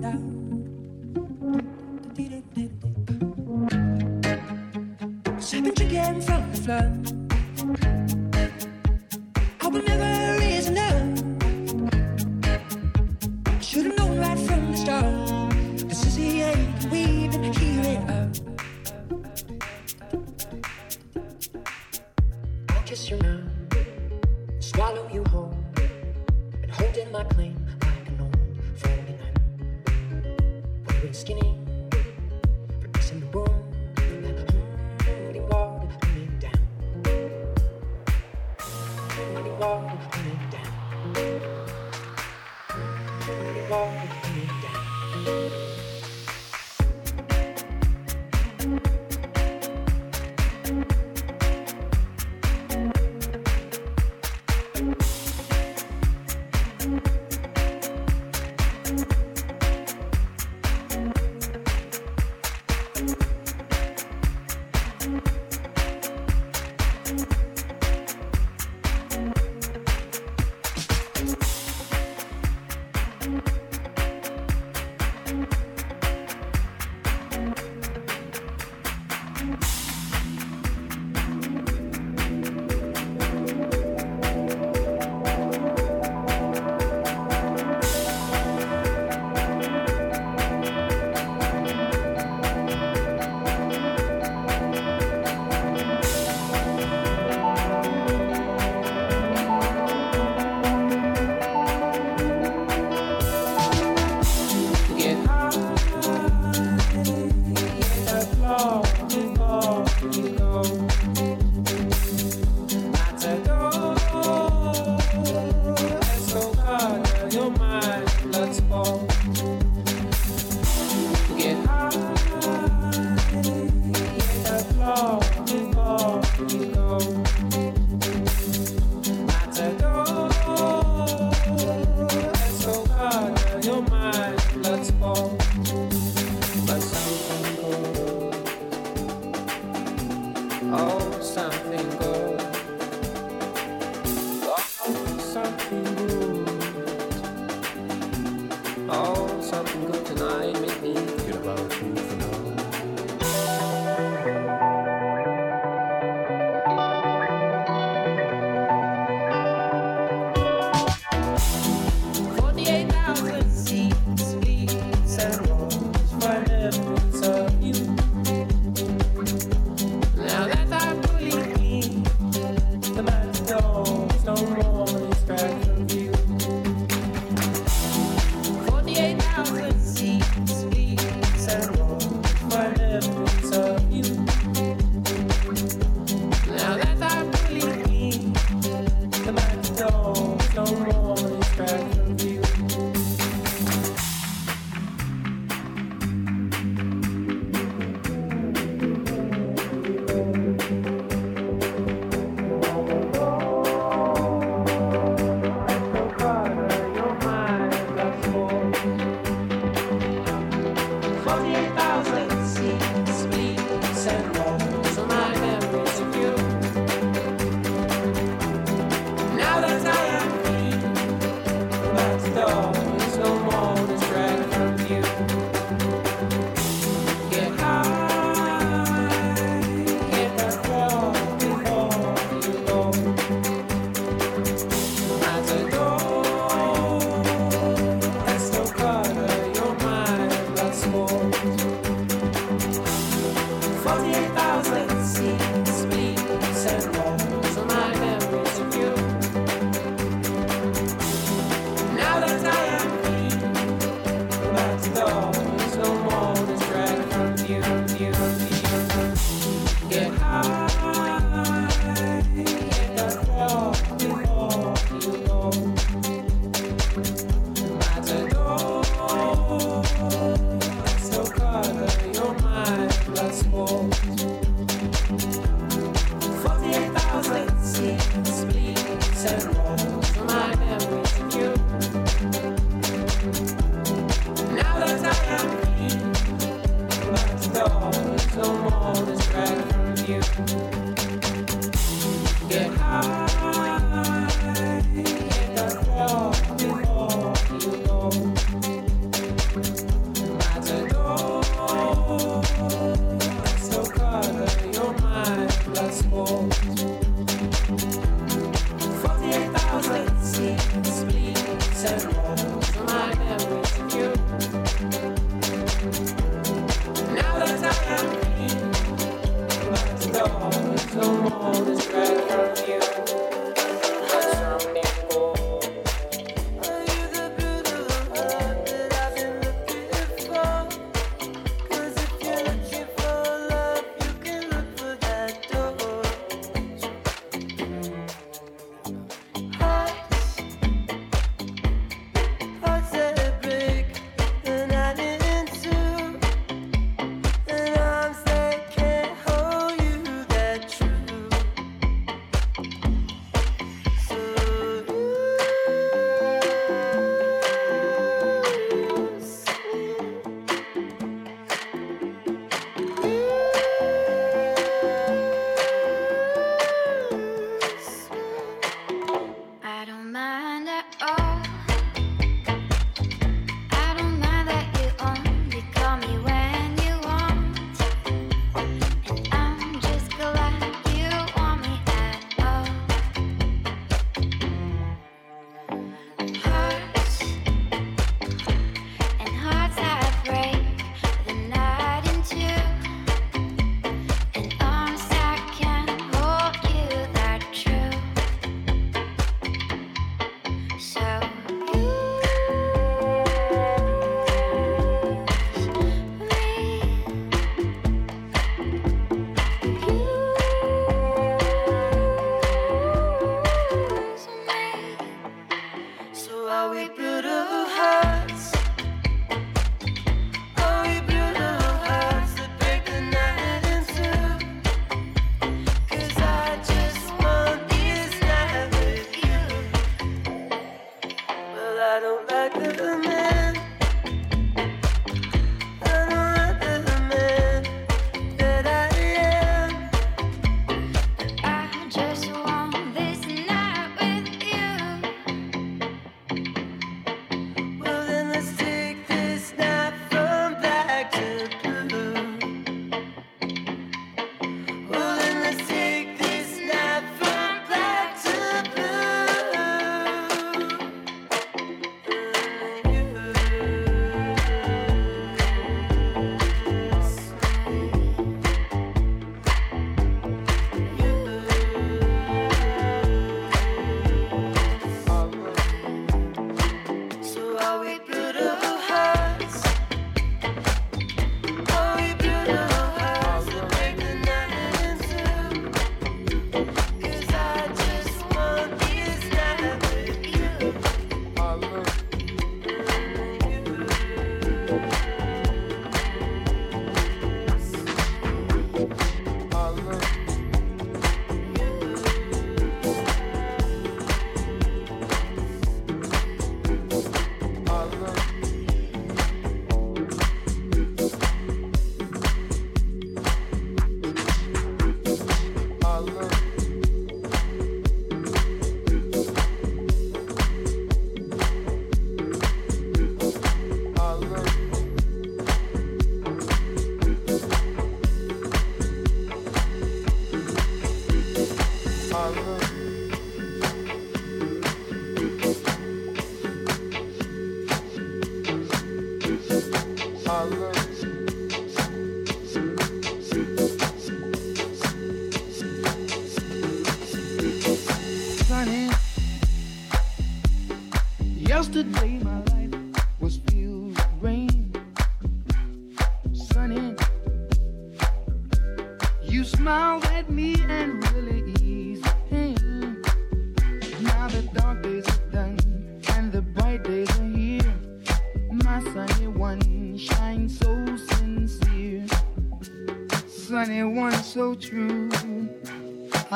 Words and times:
down. 0.00 0.39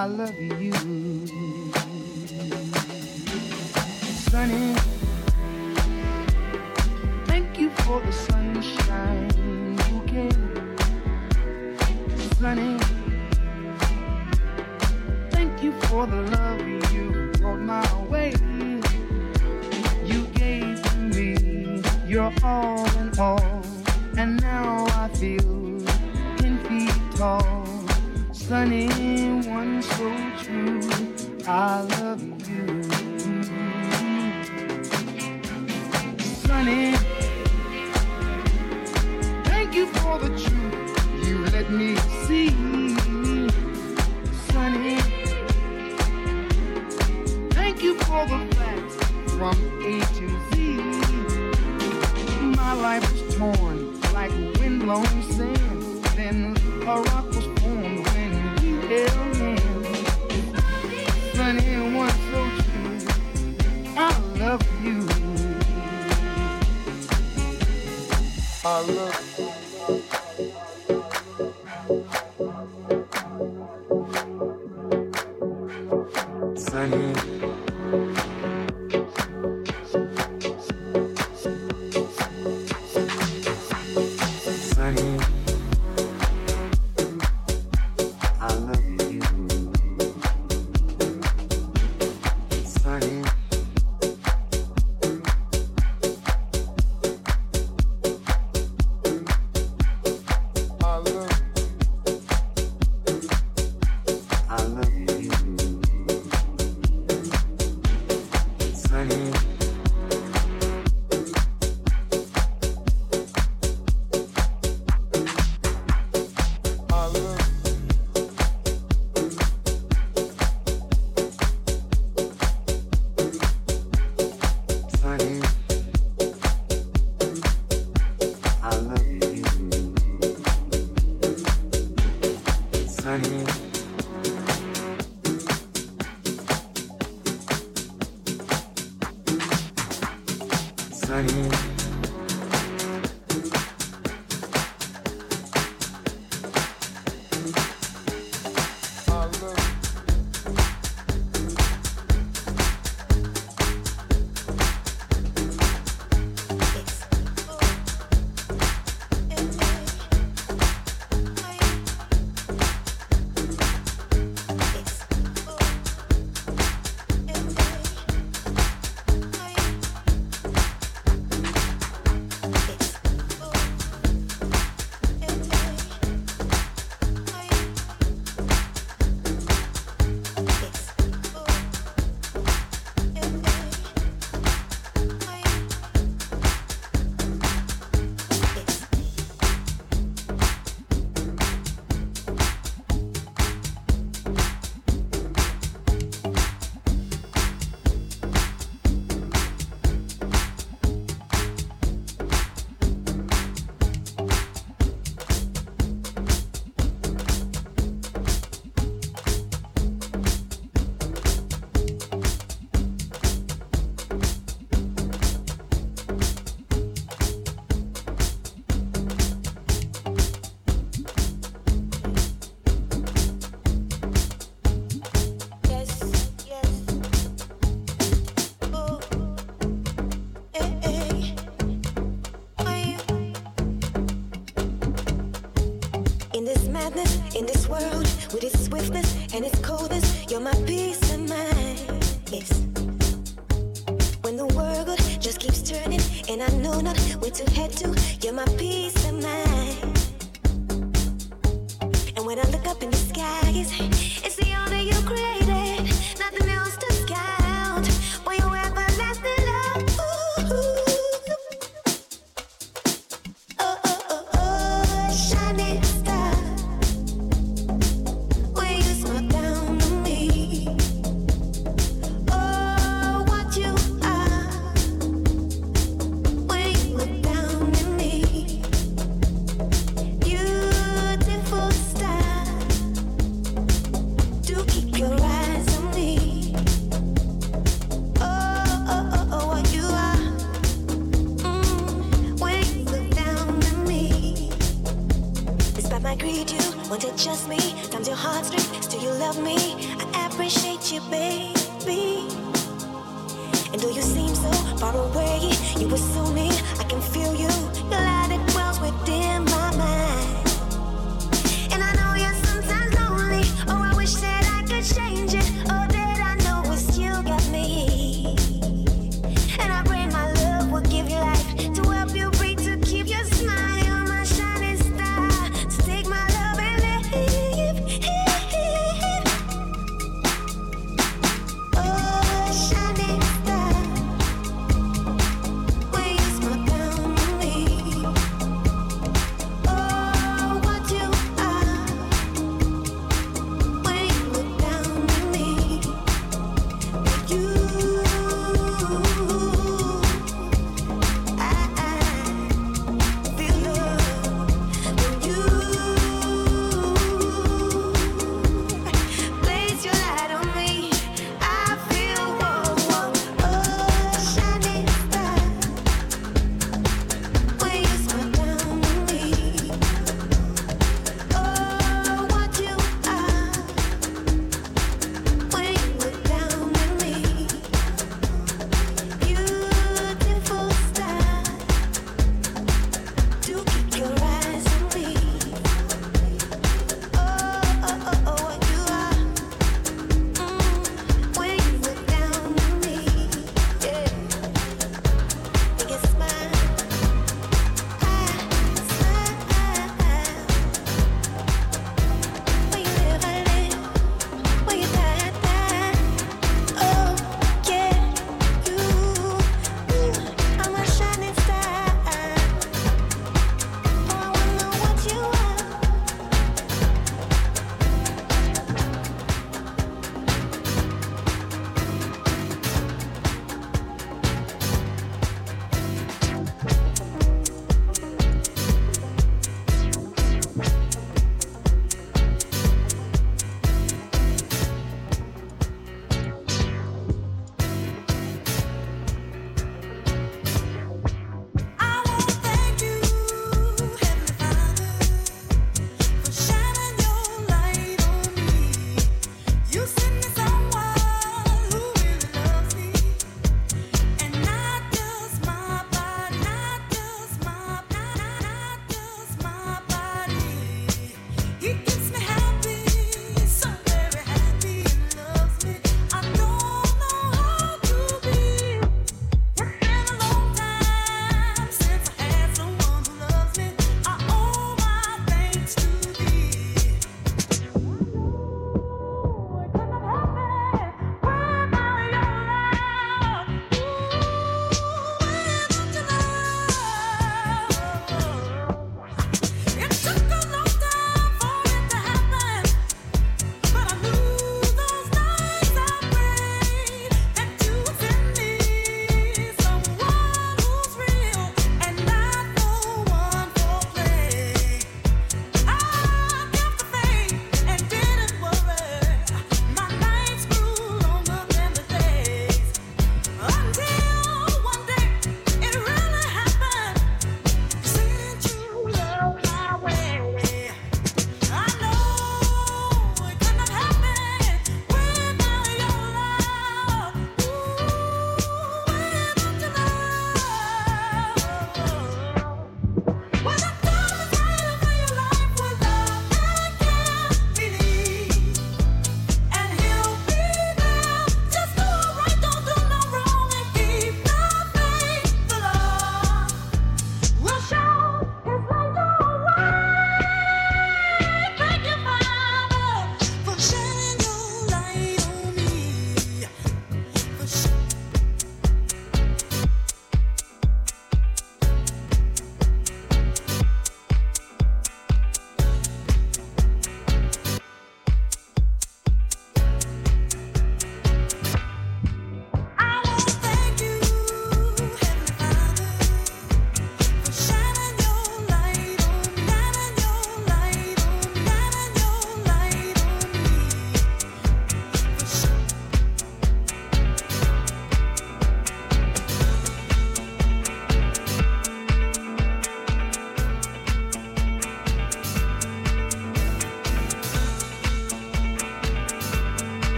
I 0.00 0.06
love 0.06 0.40
you. 0.40 1.59